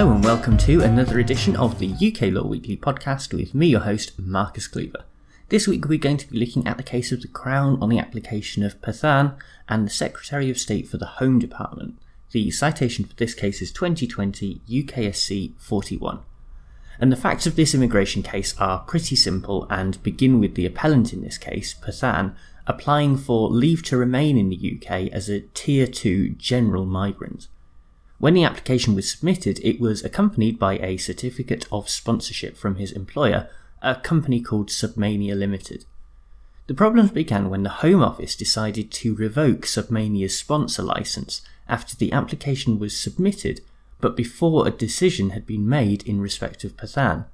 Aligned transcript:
welcome 0.00 0.56
to 0.56 0.80
another 0.80 1.18
edition 1.18 1.54
of 1.56 1.78
the 1.78 1.92
UK 1.92 2.32
Law 2.32 2.46
Weekly 2.46 2.74
podcast 2.74 3.34
with 3.34 3.54
me, 3.54 3.66
your 3.66 3.80
host, 3.80 4.18
Marcus 4.18 4.66
Cleaver. 4.66 5.04
This 5.50 5.68
week 5.68 5.86
we're 5.86 5.98
going 5.98 6.16
to 6.16 6.30
be 6.30 6.38
looking 6.38 6.66
at 6.66 6.78
the 6.78 6.82
case 6.82 7.12
of 7.12 7.20
the 7.20 7.28
Crown 7.28 7.76
on 7.82 7.90
the 7.90 7.98
application 7.98 8.62
of 8.62 8.80
Pathan 8.80 9.36
and 9.68 9.86
the 9.86 9.90
Secretary 9.90 10.48
of 10.48 10.56
State 10.56 10.88
for 10.88 10.96
the 10.96 11.04
Home 11.04 11.38
Department. 11.38 11.98
The 12.30 12.50
citation 12.50 13.04
for 13.04 13.14
this 13.14 13.34
case 13.34 13.60
is 13.60 13.70
2020 13.72 14.62
UKSC 14.66 15.52
41. 15.58 16.20
And 16.98 17.12
the 17.12 17.16
facts 17.16 17.46
of 17.46 17.56
this 17.56 17.74
immigration 17.74 18.22
case 18.22 18.56
are 18.58 18.78
pretty 18.78 19.16
simple 19.16 19.66
and 19.68 20.02
begin 20.02 20.40
with 20.40 20.54
the 20.54 20.64
appellant 20.64 21.12
in 21.12 21.20
this 21.20 21.36
case, 21.36 21.74
Pathan, 21.74 22.34
applying 22.66 23.18
for 23.18 23.50
leave 23.50 23.82
to 23.82 23.98
remain 23.98 24.38
in 24.38 24.48
the 24.48 24.80
UK 24.80 25.12
as 25.12 25.28
a 25.28 25.40
Tier 25.52 25.86
2 25.86 26.30
general 26.30 26.86
migrant. 26.86 27.48
When 28.20 28.34
the 28.34 28.44
application 28.44 28.94
was 28.94 29.10
submitted, 29.10 29.60
it 29.62 29.80
was 29.80 30.04
accompanied 30.04 30.58
by 30.58 30.76
a 30.76 30.98
certificate 30.98 31.66
of 31.72 31.88
sponsorship 31.88 32.54
from 32.54 32.76
his 32.76 32.92
employer, 32.92 33.48
a 33.80 33.94
company 33.94 34.42
called 34.42 34.68
Submania 34.68 35.34
Limited. 35.34 35.86
The 36.66 36.74
problems 36.74 37.12
began 37.12 37.48
when 37.48 37.62
the 37.62 37.80
Home 37.80 38.02
Office 38.02 38.36
decided 38.36 38.90
to 38.90 39.14
revoke 39.14 39.62
Submania's 39.62 40.38
sponsor 40.38 40.82
license 40.82 41.40
after 41.66 41.96
the 41.96 42.12
application 42.12 42.78
was 42.78 42.94
submitted, 42.94 43.62
but 44.02 44.18
before 44.18 44.68
a 44.68 44.70
decision 44.70 45.30
had 45.30 45.46
been 45.46 45.66
made 45.66 46.02
in 46.02 46.20
respect 46.20 46.62
of 46.62 46.76
Pathan. 46.76 47.24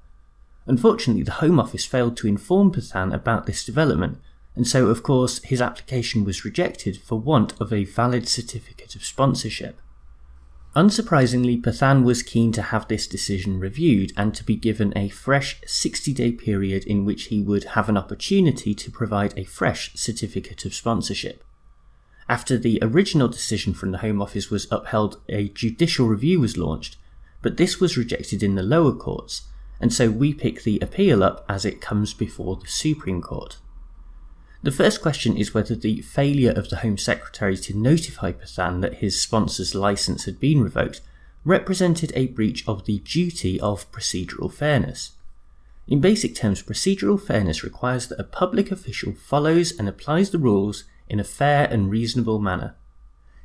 Unfortunately, 0.67 1.23
the 1.23 1.43
Home 1.43 1.59
Office 1.59 1.85
failed 1.85 2.15
to 2.15 2.27
inform 2.27 2.71
Pathan 2.71 3.13
about 3.13 3.45
this 3.45 3.65
development, 3.65 4.19
and 4.55 4.65
so, 4.65 4.87
of 4.87 5.03
course, 5.03 5.43
his 5.43 5.61
application 5.61 6.23
was 6.23 6.45
rejected 6.45 7.01
for 7.01 7.19
want 7.19 7.59
of 7.59 7.73
a 7.73 7.83
valid 7.83 8.29
certificate 8.29 8.95
of 8.95 9.03
sponsorship. 9.03 9.81
Unsurprisingly, 10.77 11.59
Pathan 11.59 12.03
was 12.03 12.21
keen 12.21 12.51
to 12.51 12.61
have 12.61 12.87
this 12.87 13.07
decision 13.07 13.59
reviewed 13.59 14.13
and 14.15 14.35
to 14.35 14.43
be 14.43 14.55
given 14.55 14.93
a 14.95 15.09
fresh 15.09 15.59
60 15.65 16.13
day 16.13 16.31
period 16.31 16.83
in 16.85 17.03
which 17.03 17.23
he 17.25 17.41
would 17.41 17.63
have 17.63 17.89
an 17.89 17.97
opportunity 17.97 18.75
to 18.75 18.91
provide 18.91 19.33
a 19.35 19.43
fresh 19.43 19.91
certificate 19.95 20.65
of 20.65 20.75
sponsorship. 20.75 21.43
After 22.29 22.59
the 22.59 22.77
original 22.83 23.27
decision 23.27 23.73
from 23.73 23.89
the 23.89 23.97
Home 23.97 24.21
Office 24.21 24.51
was 24.51 24.67
upheld, 24.69 25.19
a 25.27 25.49
judicial 25.49 26.07
review 26.07 26.39
was 26.41 26.57
launched, 26.57 26.97
but 27.41 27.57
this 27.57 27.79
was 27.79 27.97
rejected 27.97 28.43
in 28.43 28.53
the 28.53 28.61
lower 28.61 28.93
courts, 28.93 29.47
and 29.81 29.91
so 29.91 30.11
we 30.11 30.31
pick 30.31 30.61
the 30.61 30.77
appeal 30.79 31.23
up 31.23 31.43
as 31.49 31.65
it 31.65 31.81
comes 31.81 32.13
before 32.13 32.55
the 32.55 32.67
Supreme 32.67 33.23
Court. 33.23 33.57
The 34.67 34.73
first 34.73 35.01
question 35.01 35.37
is 35.37 35.53
whether 35.53 35.75
the 35.75 36.01
failure 36.01 36.51
of 36.51 36.69
the 36.69 36.79
Home 36.79 36.97
Secretary 36.97 37.55
to 37.55 37.73
notify 37.73 38.33
Pathan 38.33 38.81
that 38.81 38.95
his 38.95 39.21
sponsor's 39.21 39.73
license 39.73 40.25
had 40.25 40.41
been 40.41 40.61
revoked 40.61 40.99
represented 41.45 42.11
a 42.13 42.27
breach 42.27 42.67
of 42.67 42.83
the 42.83 42.99
duty 42.99 43.61
of 43.61 43.89
procedural 43.93 44.51
fairness. 44.51 45.11
In 45.87 46.01
basic 46.01 46.35
terms, 46.35 46.61
procedural 46.61 47.17
fairness 47.17 47.63
requires 47.63 48.09
that 48.09 48.19
a 48.19 48.25
public 48.25 48.69
official 48.69 49.13
follows 49.13 49.71
and 49.71 49.87
applies 49.87 50.31
the 50.31 50.37
rules 50.37 50.83
in 51.07 51.21
a 51.21 51.23
fair 51.23 51.69
and 51.71 51.89
reasonable 51.89 52.39
manner. 52.39 52.75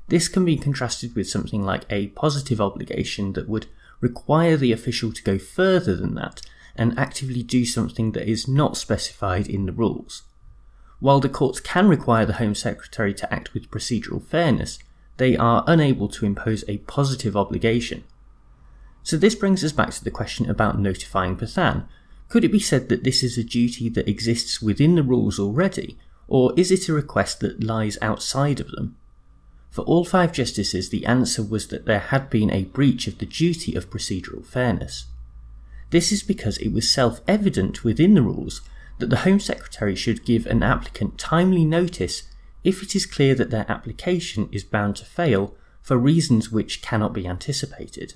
This 0.09 0.27
can 0.27 0.45
be 0.45 0.57
contrasted 0.57 1.15
with 1.15 1.31
something 1.31 1.63
like 1.63 1.85
a 1.89 2.09
positive 2.09 2.61
obligation 2.61 3.35
that 3.35 3.49
would 3.49 3.69
require 4.01 4.57
the 4.57 4.73
official 4.73 5.13
to 5.13 5.23
go 5.23 5.39
further 5.39 5.95
than 5.95 6.17
that 6.17 6.43
and 6.75 6.99
actively 6.99 7.45
do 7.45 7.65
something 7.65 8.11
that 8.11 8.29
is 8.29 8.49
not 8.49 8.77
specified 8.77 9.47
in 9.47 9.67
the 9.67 9.73
rules. 9.73 10.25
While 11.03 11.19
the 11.19 11.29
courts 11.29 11.59
can 11.59 11.89
require 11.89 12.25
the 12.25 12.35
Home 12.35 12.55
Secretary 12.55 13.13
to 13.13 13.35
act 13.35 13.55
with 13.55 13.73
procedural 13.73 14.23
fairness, 14.23 14.79
they 15.17 15.37
are 15.37 15.65
unable 15.67 16.07
to 16.07 16.25
impose 16.25 16.63
a 16.69 16.79
positive 16.79 17.37
obligation. 17.37 18.05
So 19.03 19.17
this 19.17 19.35
brings 19.35 19.65
us 19.65 19.73
back 19.73 19.91
to 19.91 20.05
the 20.05 20.13
question 20.13 20.49
about 20.49 20.79
notifying 20.79 21.37
Pathan. 21.37 21.89
Could 22.29 22.45
it 22.45 22.53
be 22.53 22.61
said 22.61 22.89
that 22.89 23.03
this 23.03 23.25
is 23.25 23.37
a 23.37 23.43
duty 23.43 23.89
that 23.89 24.09
exists 24.09 24.63
within 24.63 24.95
the 24.95 25.03
rules 25.03 25.41
already, 25.41 25.99
or 26.29 26.53
is 26.57 26.71
it 26.71 26.89
a 26.89 26.93
request 26.93 27.41
that 27.41 27.65
lies 27.65 27.99
outside 28.01 28.61
of 28.61 28.71
them? 28.71 28.97
For 29.71 29.83
all 29.83 30.05
five 30.05 30.31
justices, 30.31 30.91
the 30.91 31.05
answer 31.05 31.43
was 31.43 31.67
that 31.67 31.85
there 31.85 31.99
had 31.99 32.31
been 32.31 32.53
a 32.53 32.63
breach 32.63 33.09
of 33.09 33.19
the 33.19 33.27
duty 33.27 33.75
of 33.75 33.91
procedural 33.91 34.47
fairness. 34.47 35.07
This 35.91 36.13
is 36.13 36.23
because 36.23 36.59
it 36.59 36.73
was 36.73 36.89
self 36.89 37.21
evident 37.27 37.83
within 37.83 38.15
the 38.15 38.23
rules 38.23 38.61
that 38.99 39.11
the 39.11 39.19
Home 39.19 39.41
Secretary 39.41 39.95
should 39.95 40.25
give 40.25 40.47
an 40.47 40.63
applicant 40.63 41.19
timely 41.19 41.65
notice 41.65 42.25
if 42.65 42.83
it 42.83 42.95
is 42.95 43.07
clear 43.07 43.35
that 43.35 43.51
their 43.51 43.67
application 43.69 44.49
is 44.53 44.65
bound 44.65 44.97
to 44.97 45.05
fail 45.05 45.57
for 45.83 45.97
reasons 45.97 46.51
which 46.51 46.83
cannot 46.83 47.13
be 47.13 47.27
anticipated. 47.27 48.15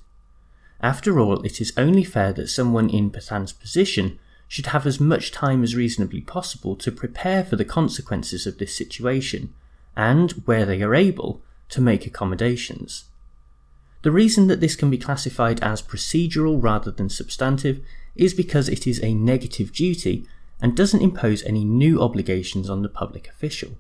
After 0.81 1.19
all, 1.19 1.43
it 1.43 1.61
is 1.61 1.73
only 1.77 2.05
fair 2.05 2.33
that 2.35 2.49
someone 2.49 2.89
in 2.89 3.11
Pathan's 3.11 3.53
position 3.53 4.19
should 4.49 4.67
have 4.67 4.87
as 4.87 5.01
much 5.01 5.33
time 5.33 5.63
as 5.63 5.75
reasonably 5.75 6.21
possible 6.21 6.77
to 6.77 6.93
prepare 6.93 7.45
for 7.45 7.57
the 7.57 7.65
consequences 7.65 8.47
of 8.47 8.59
this 8.59 8.77
situation, 8.77 9.53
and, 9.97 10.33
where 10.45 10.65
they 10.65 10.83
are 10.83 10.95
able, 10.95 11.43
to 11.71 11.81
make 11.81 12.07
accommodations. 12.07 13.07
The 14.03 14.13
reason 14.13 14.47
that 14.47 14.61
this 14.61 14.77
can 14.77 14.91
be 14.91 14.99
classified 14.99 15.61
as 15.63 15.83
procedural 15.83 16.63
rather 16.63 16.93
than 16.93 17.09
substantive 17.09 17.85
is 18.15 18.35
because 18.35 18.69
it 18.69 18.87
is 18.87 19.03
a 19.03 19.15
negative 19.15 19.73
duty 19.73 20.29
and 20.61 20.77
doesn't 20.77 21.03
impose 21.03 21.43
any 21.45 21.65
new 21.65 22.01
obligations 22.01 22.69
on 22.71 22.83
the 22.83 22.89
public 22.89 23.29
official. 23.29 23.77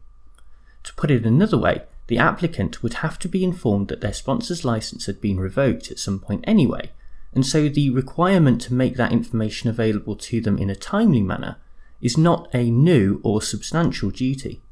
To 0.84 0.94
put 0.94 1.10
it 1.10 1.26
another 1.26 1.59
way, 1.59 1.82
the 2.06 2.19
applicant 2.19 2.82
would 2.82 2.94
have 2.94 3.19
to 3.20 3.28
be 3.28 3.42
informed 3.42 3.88
that 3.88 4.00
their 4.00 4.12
sponsor's 4.12 4.64
license 4.64 5.06
had 5.06 5.20
been 5.20 5.41
revoked 5.41 5.91
at 5.91 5.98
some 5.98 6.20
point 6.20 6.44
anyway, 6.47 6.92
and 7.34 7.44
so 7.44 7.69
the 7.69 7.91
requirement 7.91 8.60
to 8.62 8.75
make 8.75 8.97
that 8.97 9.12
information 9.12 9.69
available 9.69 10.16
to 10.16 10.41
them 10.41 10.59
in 10.59 10.70
a 10.70 10.76
timely 10.76 11.20
manner 11.20 11.56
is 12.00 12.16
not 12.16 12.48
a 12.54 12.70
new 12.70 13.20
or 13.25 13.42
substantial 13.42 14.10
duty. 14.10 14.62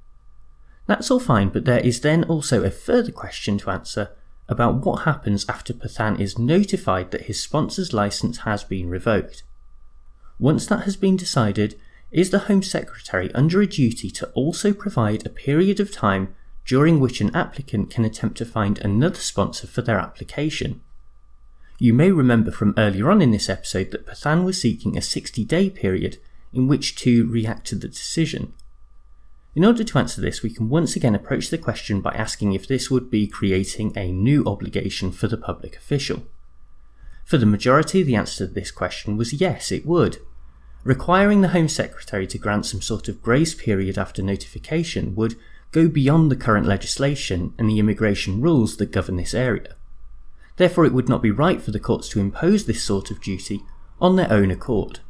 That's 0.86 1.10
all 1.10 1.20
fine, 1.20 1.48
but 1.48 1.64
there 1.64 1.80
is 1.80 2.00
then 2.02 2.24
also 2.24 2.62
a 2.62 2.70
further 2.70 3.12
question 3.12 3.58
to 3.58 3.70
answer 3.70 4.10
about 4.48 4.84
what 4.84 5.04
happens 5.04 5.48
after 5.48 5.72
Pathan 5.72 6.20
is 6.20 6.38
notified 6.38 7.10
that 7.10 7.22
his 7.22 7.42
sponsor's 7.42 7.92
license 7.92 8.38
has 8.38 8.62
been 8.62 8.90
revoked. 8.90 9.42
Once 10.38 10.66
that 10.66 10.84
has 10.84 10.96
been 10.96 11.16
decided, 11.16 11.78
is 12.14 12.30
the 12.30 12.38
Home 12.40 12.62
Secretary 12.62 13.34
under 13.34 13.60
a 13.60 13.66
duty 13.66 14.08
to 14.08 14.28
also 14.30 14.72
provide 14.72 15.26
a 15.26 15.30
period 15.30 15.80
of 15.80 15.90
time 15.90 16.32
during 16.64 17.00
which 17.00 17.20
an 17.20 17.34
applicant 17.34 17.90
can 17.90 18.04
attempt 18.04 18.38
to 18.38 18.44
find 18.44 18.78
another 18.78 19.18
sponsor 19.18 19.66
for 19.66 19.82
their 19.82 19.98
application. 19.98 20.80
You 21.80 21.92
may 21.92 22.12
remember 22.12 22.52
from 22.52 22.72
earlier 22.78 23.10
on 23.10 23.20
in 23.20 23.32
this 23.32 23.50
episode 23.50 23.90
that 23.90 24.06
Pathan 24.06 24.44
was 24.44 24.60
seeking 24.60 24.96
a 24.96 25.02
60 25.02 25.44
day 25.44 25.68
period 25.68 26.18
in 26.52 26.68
which 26.68 26.94
to 26.96 27.26
react 27.28 27.66
to 27.66 27.74
the 27.74 27.88
decision. 27.88 28.52
In 29.56 29.64
order 29.64 29.82
to 29.82 29.98
answer 29.98 30.20
this, 30.20 30.40
we 30.40 30.50
can 30.50 30.68
once 30.68 30.94
again 30.94 31.16
approach 31.16 31.50
the 31.50 31.58
question 31.58 32.00
by 32.00 32.12
asking 32.12 32.52
if 32.52 32.68
this 32.68 32.92
would 32.92 33.10
be 33.10 33.26
creating 33.26 33.92
a 33.96 34.12
new 34.12 34.44
obligation 34.46 35.10
for 35.10 35.26
the 35.26 35.36
public 35.36 35.76
official. 35.76 36.22
For 37.24 37.38
the 37.38 37.46
majority, 37.46 38.04
the 38.04 38.14
answer 38.14 38.46
to 38.46 38.52
this 38.52 38.70
question 38.70 39.16
was 39.16 39.32
yes, 39.32 39.72
it 39.72 39.84
would. 39.84 40.18
Requiring 40.84 41.40
the 41.40 41.48
Home 41.48 41.68
Secretary 41.68 42.26
to 42.26 42.36
grant 42.36 42.66
some 42.66 42.82
sort 42.82 43.08
of 43.08 43.22
grace 43.22 43.54
period 43.54 43.96
after 43.96 44.22
notification 44.22 45.14
would 45.14 45.34
go 45.72 45.88
beyond 45.88 46.30
the 46.30 46.36
current 46.36 46.66
legislation 46.66 47.54
and 47.58 47.70
the 47.70 47.78
immigration 47.78 48.42
rules 48.42 48.76
that 48.76 48.92
govern 48.92 49.16
this 49.16 49.32
area. 49.32 49.76
Therefore, 50.56 50.84
it 50.84 50.92
would 50.92 51.08
not 51.08 51.22
be 51.22 51.30
right 51.30 51.62
for 51.62 51.70
the 51.70 51.80
courts 51.80 52.10
to 52.10 52.20
impose 52.20 52.66
this 52.66 52.82
sort 52.82 53.10
of 53.10 53.22
duty 53.22 53.62
on 53.98 54.16
their 54.16 54.30
own 54.30 54.50
accord. 54.50 55.00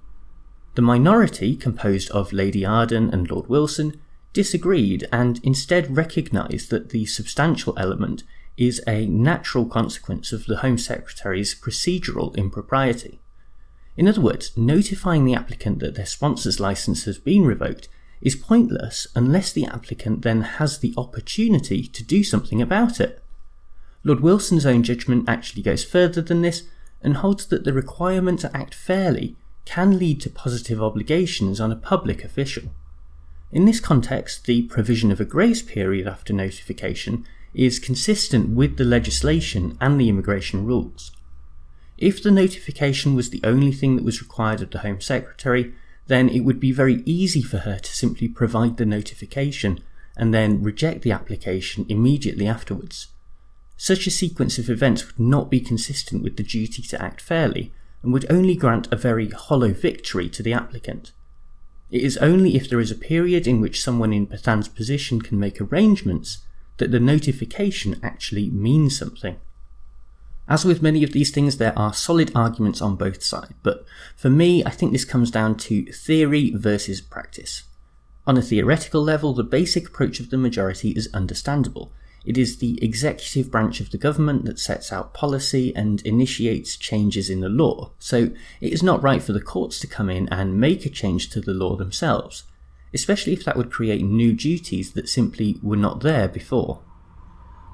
The 0.76 0.82
minority, 0.82 1.56
composed 1.56 2.08
of 2.12 2.32
Lady 2.32 2.64
Arden 2.64 3.10
and 3.12 3.28
Lord 3.28 3.48
Wilson, 3.48 4.00
disagreed 4.32 5.08
and 5.12 5.40
instead 5.43 5.96
recognised 5.96 6.70
that 6.70 6.90
the 6.90 7.04
substantial 7.06 7.75
element 7.76 8.22
is 8.56 8.81
a 8.87 9.06
natural 9.06 9.66
consequence 9.66 10.32
of 10.32 10.46
the 10.46 10.58
Home 10.58 10.78
Secretary's 10.78 11.52
procedural 11.52 12.37
impropriety. 12.37 13.20
In 13.96 14.08
other 14.08 14.20
words, 14.20 14.56
notifying 14.56 15.25
the 15.25 15.35
applicant 15.35 15.79
that 15.79 15.94
their 15.94 16.06
sponsor's 16.06 16.58
license 16.58 17.05
has 17.05 17.19
been 17.19 17.44
revoked 17.44 17.88
is 18.20 18.35
pointless 18.35 19.06
unless 19.14 19.52
the 19.52 19.67
applicant 19.67 20.23
then 20.23 20.43
has 20.43 20.79
the 20.79 20.94
opportunity 20.96 21.87
to 21.87 22.02
do 22.02 22.25
something 22.25 22.61
about 22.61 23.00
it. 23.00 23.23
Lord 24.02 24.20
Wilson's 24.20 24.67
own 24.67 24.82
judgment 24.82 25.29
actually 25.29 25.62
goes 25.62 25.85
further 25.85 26.20
than 26.20 26.43
this 26.43 26.64
and 27.02 27.19
holds 27.19 27.46
that 27.46 27.64
the 27.64 27.73
requirement 27.73 28.41
to 28.41 28.56
act 28.56 28.75
fairly 28.75 29.37
can 29.64 29.99
lead 29.99 30.20
to 30.23 30.31
positive 30.31 30.82
obligations 30.82 31.61
on 31.61 31.70
a 31.70 31.76
public 31.76 32.25
official. 32.25 32.64
In 33.52 33.67
this 33.67 33.81
context, 33.81 34.46
the 34.46 34.62
provision 34.62 35.12
of 35.12 35.20
a 35.20 35.25
grace 35.25 35.62
period 35.62 36.08
after 36.08 36.32
notification 36.32 37.25
is 37.55 37.79
consistent 37.79 38.50
with 38.50 38.76
the 38.76 38.85
legislation 38.85 39.79
and 39.81 40.00
the 40.00 40.08
immigration 40.08 40.67
rules. 40.67 41.12
If 41.96 42.23
the 42.23 42.31
notification 42.31 43.14
was 43.14 43.31
the 43.31 43.41
only 43.44 43.73
thing 43.73 43.96
that 43.96 44.05
was 44.05 44.20
required 44.20 44.61
of 44.61 44.70
the 44.70 44.81
Home 44.81 45.00
Secretary, 45.00 45.75
then 46.06 46.29
it 46.29 46.41
would 46.41 46.61
be 46.61 46.73
very 46.73 47.02
easy 47.06 47.43
for 47.43 47.58
her 47.58 47.79
to 47.79 47.96
simply 47.96 48.29
provide 48.29 48.76
the 48.76 48.87
notification 48.87 49.81
and 50.17 50.35
then 50.35 50.62
reject 50.62 51.02
the 51.02 51.12
application 51.12 51.87
immediately 51.88 52.46
afterwards. 52.46 53.08
such 53.76 54.06
a 54.06 54.11
sequence 54.11 54.58
of 54.58 54.70
events 54.70 55.06
would 55.06 55.19
not 55.19 55.50
be 55.50 55.61
consistent 55.61 56.23
with 56.23 56.37
the 56.37 56.43
duty 56.43 56.82
to 56.82 57.02
act 57.02 57.20
fairly 57.20 57.73
and 58.02 58.12
would 58.12 58.31
only 58.31 58.55
grant 58.55 58.93
a 58.93 58.96
very 58.96 59.29
hollow 59.31 59.73
victory 59.73 60.29
to 60.29 60.43
the 60.43 60.52
applicant. 60.52 61.12
It 61.91 62.02
is 62.02 62.17
only 62.19 62.56
if 62.56 62.69
there 62.69 62.81
is 62.81 62.91
a 62.91 62.96
period 62.96 63.46
in 63.46 63.61
which 63.61 63.82
someone 63.82 64.12
in 64.12 64.26
Pathan's 64.26 64.69
position 64.69 65.20
can 65.20 65.38
make 65.38 65.61
arrangements 65.61 66.38
that 66.79 66.91
the 66.91 67.00
notification 67.00 67.99
actually 68.02 68.50
means 68.50 68.99
something. 68.99 69.37
As 70.46 70.64
with 70.64 70.82
many 70.82 71.02
of 71.02 71.12
these 71.12 71.31
things, 71.31 71.56
there 71.56 71.76
are 71.79 71.94
solid 71.94 72.31
arguments 72.35 72.82
on 72.82 72.96
both 72.96 73.23
sides, 73.23 73.55
but 73.62 73.87
for 74.14 74.29
me, 74.29 74.62
I 74.64 74.70
think 74.70 74.93
this 74.93 75.05
comes 75.05 75.31
down 75.31 75.56
to 75.56 75.87
theory 75.87 76.52
versus 76.55 77.00
practice. 77.00 77.62
On 78.26 78.37
a 78.37 78.43
theoretical 78.43 79.02
level, 79.02 79.32
the 79.32 79.43
basic 79.43 79.88
approach 79.88 80.20
of 80.20 80.31
the 80.31 80.37
majority 80.37 80.91
is 80.91 81.08
understandable. 81.14 81.93
It 82.26 82.38
is 82.38 82.58
the 82.58 82.79
executive 82.82 83.50
branch 83.50 83.81
of 83.81 83.91
the 83.91 83.99
government 83.99 84.44
that 84.44 84.58
sets 84.58 84.93
out 84.93 85.14
policy 85.14 85.75
and 85.76 86.00
initiates 86.02 86.76
changes 86.76 87.29
in 87.29 87.41
the 87.41 87.50
law, 87.50 87.93
so 87.99 88.31
it 88.61 88.73
is 88.73 88.82
not 88.82 89.02
right 89.02 89.23
for 89.23 89.32
the 89.32 89.41
courts 89.41 89.79
to 89.81 89.87
come 89.87 90.08
in 90.08 90.29
and 90.31 90.61
make 90.61 90.85
a 90.85 90.91
change 90.91 91.31
to 91.31 91.41
the 91.41 91.52
law 91.52 91.76
themselves, 91.76 92.44
especially 92.94 93.32
if 93.32 93.44
that 93.44 93.56
would 93.56 93.70
create 93.70 94.02
new 94.02 94.32
duties 94.32 94.93
that 94.93 95.08
simply 95.08 95.58
were 95.62 95.76
not 95.76 96.00
there 96.00 96.29
before. 96.29 96.81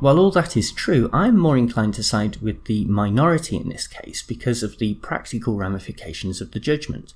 While 0.00 0.18
all 0.18 0.30
that 0.30 0.56
is 0.56 0.72
true, 0.72 1.10
I 1.12 1.28
am 1.28 1.36
more 1.38 1.58
inclined 1.58 1.92
to 1.94 2.02
side 2.02 2.38
with 2.38 2.64
the 2.64 2.86
minority 2.86 3.56
in 3.56 3.68
this 3.68 3.86
case 3.86 4.22
because 4.22 4.62
of 4.62 4.78
the 4.78 4.94
practical 4.94 5.56
ramifications 5.56 6.40
of 6.40 6.52
the 6.52 6.58
judgment. 6.58 7.12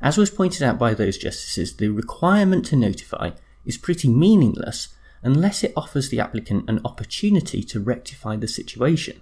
As 0.00 0.16
was 0.16 0.30
pointed 0.30 0.62
out 0.62 0.78
by 0.78 0.94
those 0.94 1.18
justices, 1.18 1.76
the 1.76 1.90
requirement 1.90 2.64
to 2.66 2.76
notify 2.76 3.32
is 3.66 3.76
pretty 3.76 4.08
meaningless 4.08 4.88
unless 5.22 5.62
it 5.62 5.74
offers 5.76 6.08
the 6.08 6.20
applicant 6.20 6.70
an 6.70 6.80
opportunity 6.86 7.62
to 7.64 7.80
rectify 7.80 8.36
the 8.36 8.48
situation. 8.48 9.20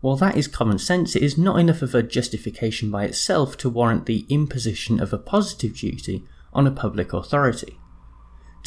While 0.00 0.16
that 0.16 0.36
is 0.36 0.48
common 0.48 0.78
sense, 0.78 1.14
it 1.14 1.22
is 1.22 1.38
not 1.38 1.60
enough 1.60 1.82
of 1.82 1.94
a 1.94 2.02
justification 2.02 2.90
by 2.90 3.04
itself 3.04 3.56
to 3.58 3.70
warrant 3.70 4.06
the 4.06 4.26
imposition 4.28 5.00
of 5.00 5.12
a 5.12 5.18
positive 5.18 5.76
duty 5.76 6.24
on 6.52 6.66
a 6.66 6.72
public 6.72 7.12
authority. 7.12 7.78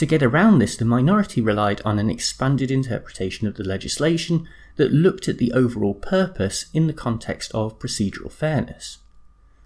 To 0.02 0.08
get 0.08 0.24
around 0.24 0.58
this, 0.58 0.76
the 0.76 0.84
minority 0.84 1.42
relied 1.42 1.80
on 1.86 2.00
an 2.00 2.10
expanded 2.10 2.72
interpretation 2.72 3.46
of 3.48 3.54
the 3.54 3.64
legislation 3.64 4.48
that 4.78 4.92
looked 4.92 5.28
at 5.28 5.38
the 5.38 5.52
overall 5.52 5.94
purpose 5.94 6.66
in 6.74 6.88
the 6.88 6.94
context 6.94 7.52
of 7.54 7.78
procedural 7.78 8.32
fairness. 8.32 8.98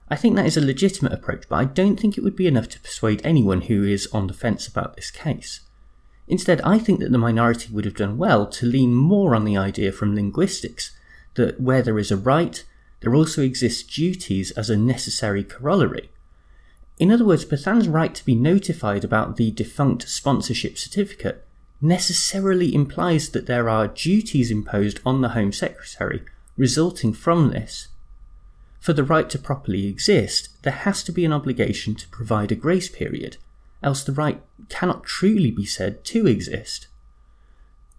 I 0.10 0.18
think 0.18 0.36
that 0.36 0.46
is 0.46 0.58
a 0.58 0.62
legitimate 0.62 1.14
approach, 1.14 1.46
but 1.48 1.56
I 1.56 1.64
don't 1.64 1.98
think 1.98 2.18
it 2.18 2.24
would 2.26 2.36
be 2.36 2.48
enough 2.48 2.68
to 2.72 2.82
persuade 2.82 3.22
anyone 3.24 3.62
who 3.62 3.86
is 3.86 4.10
on 4.12 4.28
the 4.28 4.34
fence 4.34 4.68
about 4.68 4.98
this 4.98 5.10
case. 5.10 5.62
Instead, 6.28 6.60
I 6.64 6.80
think 6.80 7.00
that 7.00 7.14
the 7.14 7.18
minority 7.18 7.72
would 7.72 7.86
have 7.86 7.96
done 7.96 8.18
well 8.18 8.46
to 8.46 8.66
lean 8.66 8.94
more 8.94 9.36
on 9.36 9.46
the 9.46 9.56
idea 9.56 9.94
from 9.94 10.16
linguistics 10.16 10.92
that 11.36 11.62
where 11.62 11.82
there 11.82 11.98
is 11.98 12.12
a 12.12 12.18
right, 12.18 12.62
there 13.00 13.16
also 13.16 13.42
exists 13.42 13.84
duties 13.84 14.52
as 14.52 14.70
a 14.70 14.76
necessary 14.76 15.46
corollary, 15.46 16.10
in 16.98 17.12
other 17.12 17.26
words, 17.26 17.46
Pathan's 17.46 17.88
right 17.88 18.16
to 18.16 18.26
be 18.26 18.36
notified 18.36 19.04
about 19.04 19.36
the 19.36 19.52
defunct 19.52 20.08
sponsorship 20.08 20.78
certificate 20.78 21.46
necessarily 21.82 22.74
implies 22.74 23.30
that 23.30 23.48
there 23.48 23.70
are 23.70 23.88
duties 23.88 24.50
imposed 24.50 25.00
on 25.06 25.22
the 25.22 25.30
Home 25.30 25.52
Secretary 25.52 26.24
resulting 26.58 27.14
from 27.14 27.50
this. 27.50 27.90
For 28.80 28.94
the 28.94 29.04
right 29.04 29.30
to 29.32 29.40
properly 29.40 29.88
exist, 29.88 30.50
there 30.64 30.74
has 30.74 31.04
to 31.04 31.12
be 31.12 31.26
an 31.26 31.34
obligation 31.34 31.96
to 31.96 32.08
provide 32.10 32.52
a 32.52 32.56
grace 32.56 32.88
period, 32.88 33.38
else 33.84 34.04
the 34.04 34.14
right 34.14 34.42
cannot 34.70 35.04
truly 35.04 35.52
be 35.52 35.66
said 35.66 36.06
to 36.06 36.28
exist. 36.28 36.88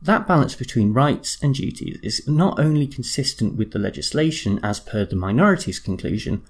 That 0.00 0.28
balance 0.28 0.54
between 0.54 0.92
rights 0.92 1.38
and 1.42 1.54
duties 1.54 1.98
is 2.02 2.26
not 2.28 2.58
only 2.58 2.86
consistent 2.86 3.56
with 3.56 3.72
the 3.72 3.78
legislation 3.78 4.60
as 4.62 4.78
per 4.78 5.04
the 5.04 5.16
minority's 5.16 5.80
conclusion, 5.80 6.42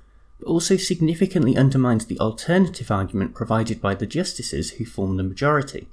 also 0.46 0.76
significantly 0.76 1.56
undermines 1.56 2.06
the 2.06 2.18
alternative 2.18 2.90
argument 2.90 3.34
provided 3.34 3.80
by 3.80 3.94
the 3.94 4.06
justices 4.06 4.72
who 4.72 4.84
form 4.84 5.16
the 5.16 5.22
majority. 5.22 5.88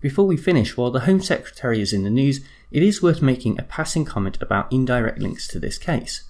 Before 0.00 0.26
we 0.26 0.36
finish, 0.36 0.76
while 0.76 0.90
the 0.90 1.00
Home 1.00 1.20
Secretary 1.20 1.80
is 1.80 1.92
in 1.92 2.04
the 2.04 2.10
news, 2.10 2.40
it 2.70 2.82
is 2.82 3.02
worth 3.02 3.22
making 3.22 3.58
a 3.58 3.62
passing 3.62 4.04
comment 4.04 4.36
about 4.42 4.70
indirect 4.72 5.18
links 5.18 5.48
to 5.48 5.58
this 5.58 5.78
case. 5.78 6.24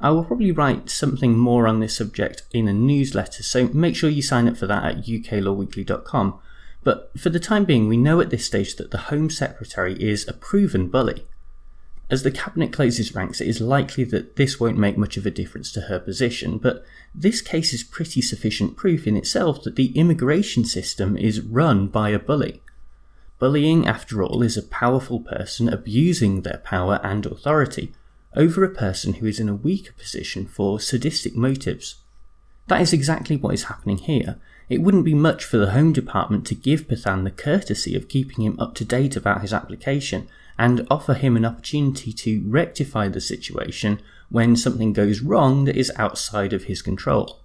I 0.00 0.10
will 0.10 0.24
probably 0.24 0.52
write 0.52 0.88
something 0.88 1.36
more 1.36 1.66
on 1.66 1.80
this 1.80 1.96
subject 1.96 2.44
in 2.52 2.68
a 2.68 2.72
newsletter, 2.72 3.42
so 3.42 3.68
make 3.68 3.96
sure 3.96 4.08
you 4.08 4.22
sign 4.22 4.46
up 4.46 4.56
for 4.56 4.68
that 4.68 4.84
at 4.84 5.04
uklawweekly.com. 5.04 6.38
But 6.84 7.10
for 7.18 7.30
the 7.30 7.40
time 7.40 7.64
being, 7.64 7.88
we 7.88 7.96
know 7.96 8.20
at 8.20 8.30
this 8.30 8.46
stage 8.46 8.76
that 8.76 8.92
the 8.92 8.98
Home 8.98 9.30
Secretary 9.30 9.94
is 9.94 10.28
a 10.28 10.32
proven 10.32 10.88
bully. 10.88 11.24
As 12.10 12.22
the 12.22 12.30
cabinet 12.30 12.72
closes 12.72 13.14
ranks, 13.14 13.40
it 13.40 13.48
is 13.48 13.60
likely 13.60 14.04
that 14.04 14.36
this 14.36 14.58
won't 14.58 14.78
make 14.78 14.96
much 14.96 15.18
of 15.18 15.26
a 15.26 15.30
difference 15.30 15.70
to 15.72 15.82
her 15.82 15.98
position, 15.98 16.56
but 16.56 16.84
this 17.14 17.42
case 17.42 17.74
is 17.74 17.82
pretty 17.82 18.22
sufficient 18.22 18.76
proof 18.76 19.06
in 19.06 19.16
itself 19.16 19.62
that 19.64 19.76
the 19.76 19.92
immigration 19.96 20.64
system 20.64 21.18
is 21.18 21.42
run 21.42 21.86
by 21.86 22.08
a 22.08 22.18
bully. 22.18 22.62
Bullying, 23.38 23.86
after 23.86 24.22
all, 24.22 24.42
is 24.42 24.56
a 24.56 24.62
powerful 24.62 25.20
person 25.20 25.68
abusing 25.68 26.42
their 26.42 26.62
power 26.64 26.98
and 27.04 27.26
authority 27.26 27.92
over 28.34 28.64
a 28.64 28.74
person 28.74 29.14
who 29.14 29.26
is 29.26 29.38
in 29.38 29.48
a 29.48 29.54
weaker 29.54 29.92
position 29.92 30.46
for 30.46 30.80
sadistic 30.80 31.36
motives. 31.36 31.96
That 32.68 32.80
is 32.80 32.92
exactly 32.92 33.36
what 33.36 33.54
is 33.54 33.64
happening 33.64 33.98
here. 33.98 34.36
It 34.68 34.82
wouldn't 34.82 35.04
be 35.04 35.14
much 35.14 35.44
for 35.44 35.56
the 35.56 35.70
Home 35.70 35.92
Department 35.92 36.46
to 36.46 36.54
give 36.54 36.88
Pathan 36.88 37.24
the 37.24 37.30
courtesy 37.30 37.94
of 37.94 38.08
keeping 38.08 38.44
him 38.44 38.58
up 38.58 38.74
to 38.76 38.84
date 38.84 39.16
about 39.16 39.40
his 39.40 39.52
application 39.52 40.28
and 40.58 40.86
offer 40.90 41.14
him 41.14 41.36
an 41.36 41.44
opportunity 41.44 42.12
to 42.12 42.42
rectify 42.46 43.08
the 43.08 43.20
situation 43.20 44.00
when 44.28 44.56
something 44.56 44.92
goes 44.92 45.20
wrong 45.20 45.64
that 45.64 45.76
is 45.76 45.92
outside 45.96 46.52
of 46.52 46.64
his 46.64 46.82
control. 46.82 47.40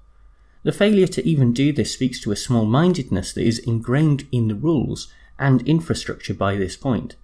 The 0.63 0.71
failure 0.71 1.07
to 1.07 1.27
even 1.27 1.53
do 1.53 1.71
this 1.71 1.93
speaks 1.93 2.19
to 2.21 2.31
a 2.31 2.37
small 2.37 2.65
mindedness 2.65 3.33
that 3.33 3.45
is 3.45 3.59
ingrained 3.59 4.27
in 4.31 4.47
the 4.47 4.55
rules 4.55 5.11
and 5.37 5.61
infrastructure 5.67 6.33
by 6.33 6.55
this 6.55 6.77
point. 6.77 7.15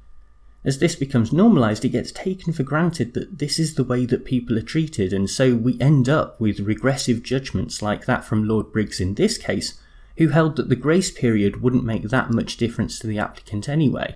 As 0.66 0.80
this 0.80 0.96
becomes 0.96 1.32
normalised, 1.32 1.86
it 1.86 1.90
gets 1.90 2.12
taken 2.12 2.52
for 2.52 2.64
granted 2.64 3.14
that 3.14 3.40
this 3.40 3.60
is 3.60 3.76
the 3.76 3.84
way 3.84 4.06
that 4.06 4.26
people 4.26 4.58
are 4.58 4.62
treated, 4.62 5.14
and 5.14 5.30
so 5.30 5.56
we 5.56 5.80
end 5.80 6.10
up 6.10 6.40
with 6.40 6.60
regressive 6.60 7.24
judgments 7.24 7.82
like 7.82 8.06
that 8.06 8.26
from 8.26 8.46
Lord 8.46 8.74
Briggs 8.74 9.00
in 9.00 9.16
this 9.16 9.38
case, 9.38 9.80
who 10.18 10.28
held 10.28 10.58
that 10.58 10.68
the 10.68 10.76
grace 10.76 11.12
period 11.12 11.62
wouldn't 11.62 11.86
make 11.86 12.04
that 12.04 12.32
much 12.32 12.58
difference 12.58 13.00
to 13.00 13.08
the 13.08 13.18
applicant 13.18 13.70
anyway. 13.70 14.16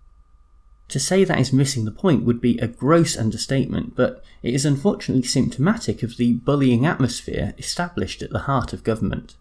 To 0.94 1.00
say 1.00 1.24
that 1.24 1.40
is 1.40 1.52
missing 1.52 1.86
the 1.86 1.92
point 1.92 2.24
would 2.24 2.40
be 2.40 2.60
a 2.60 2.68
gross 2.68 3.18
understatement, 3.18 3.96
but 3.96 4.24
it 4.44 4.54
is 4.54 4.64
unfortunately 4.64 5.24
symptomatic 5.24 6.04
of 6.04 6.18
the 6.18 6.34
bullying 6.34 6.86
atmosphere 6.86 7.56
established 7.58 8.22
at 8.22 8.30
the 8.30 8.42
heart 8.46 8.74
of 8.74 8.84
government. 8.84 9.36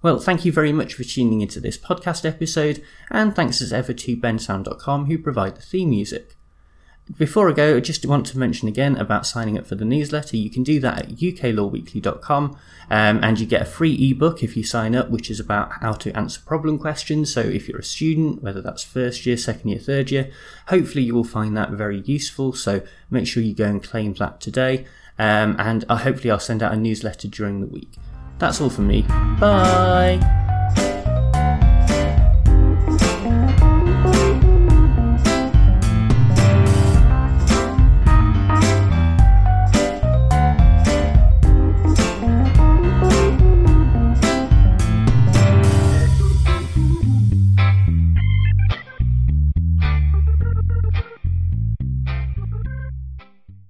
Well, 0.00 0.18
thank 0.18 0.46
you 0.46 0.50
very 0.50 0.72
much 0.72 0.94
for 0.94 1.04
tuning 1.04 1.42
into 1.42 1.60
this 1.60 1.76
podcast 1.76 2.24
episode, 2.24 2.82
and 3.10 3.36
thanks 3.36 3.60
as 3.60 3.70
ever 3.70 3.92
to 3.92 4.16
bensound.com 4.16 5.04
who 5.04 5.18
provide 5.18 5.56
the 5.56 5.60
theme 5.60 5.90
music. 5.90 6.38
Before 7.18 7.50
I 7.50 7.52
go, 7.52 7.76
I 7.76 7.80
just 7.80 8.06
want 8.06 8.26
to 8.26 8.38
mention 8.38 8.68
again 8.68 8.96
about 8.96 9.26
signing 9.26 9.58
up 9.58 9.66
for 9.66 9.74
the 9.74 9.84
newsletter. 9.84 10.36
You 10.36 10.48
can 10.48 10.62
do 10.62 10.78
that 10.80 10.98
at 10.98 11.08
uklawweekly.com 11.08 12.56
um, 12.90 13.24
and 13.24 13.40
you 13.40 13.46
get 13.46 13.62
a 13.62 13.66
free 13.66 14.10
ebook 14.10 14.42
if 14.42 14.56
you 14.56 14.62
sign 14.62 14.94
up, 14.94 15.10
which 15.10 15.30
is 15.30 15.40
about 15.40 15.72
how 15.80 15.92
to 15.94 16.16
answer 16.16 16.40
problem 16.46 16.78
questions. 16.78 17.32
So 17.32 17.40
if 17.40 17.68
you're 17.68 17.80
a 17.80 17.84
student, 17.84 18.42
whether 18.42 18.62
that's 18.62 18.84
first 18.84 19.26
year, 19.26 19.36
second 19.36 19.70
year, 19.70 19.80
third 19.80 20.10
year, 20.10 20.30
hopefully 20.68 21.02
you 21.02 21.14
will 21.14 21.24
find 21.24 21.56
that 21.56 21.70
very 21.70 22.00
useful. 22.02 22.52
So 22.52 22.82
make 23.10 23.26
sure 23.26 23.42
you 23.42 23.54
go 23.54 23.66
and 23.66 23.82
claim 23.82 24.14
that 24.14 24.40
today. 24.40 24.86
Um, 25.18 25.56
and 25.58 25.84
uh, 25.88 25.96
hopefully 25.96 26.30
I'll 26.30 26.38
send 26.38 26.62
out 26.62 26.72
a 26.72 26.76
newsletter 26.76 27.28
during 27.28 27.60
the 27.60 27.66
week. 27.66 27.92
That's 28.38 28.60
all 28.60 28.70
from 28.70 28.86
me. 28.86 29.02
Bye! 29.38 30.51